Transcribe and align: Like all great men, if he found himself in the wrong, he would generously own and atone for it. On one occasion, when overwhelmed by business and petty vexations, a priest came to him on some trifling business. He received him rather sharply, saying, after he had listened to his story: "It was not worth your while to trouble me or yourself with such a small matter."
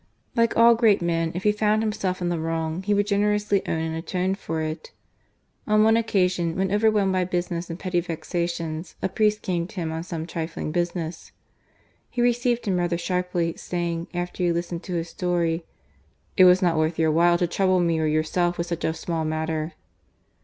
Like 0.35 0.57
all 0.57 0.73
great 0.73 0.99
men, 0.99 1.31
if 1.35 1.43
he 1.43 1.51
found 1.51 1.83
himself 1.83 2.23
in 2.23 2.29
the 2.29 2.39
wrong, 2.39 2.81
he 2.81 2.91
would 2.91 3.05
generously 3.05 3.61
own 3.67 3.77
and 3.77 3.95
atone 3.95 4.33
for 4.33 4.59
it. 4.63 4.91
On 5.67 5.83
one 5.83 5.95
occasion, 5.95 6.55
when 6.55 6.71
overwhelmed 6.71 7.13
by 7.13 7.23
business 7.23 7.69
and 7.69 7.77
petty 7.77 7.99
vexations, 7.99 8.95
a 9.03 9.09
priest 9.09 9.43
came 9.43 9.67
to 9.67 9.75
him 9.75 9.91
on 9.91 10.01
some 10.01 10.25
trifling 10.25 10.71
business. 10.71 11.31
He 12.09 12.19
received 12.19 12.65
him 12.65 12.77
rather 12.77 12.97
sharply, 12.97 13.53
saying, 13.57 14.07
after 14.11 14.39
he 14.41 14.47
had 14.47 14.55
listened 14.55 14.81
to 14.85 14.95
his 14.95 15.09
story: 15.09 15.65
"It 16.35 16.45
was 16.45 16.63
not 16.63 16.77
worth 16.79 16.97
your 16.97 17.11
while 17.11 17.37
to 17.37 17.45
trouble 17.45 17.79
me 17.79 17.99
or 17.99 18.07
yourself 18.07 18.57
with 18.57 18.65
such 18.65 18.83
a 18.83 18.95
small 18.95 19.23
matter." 19.23 19.73